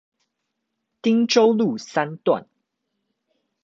[1.03, 2.47] 汀州路三段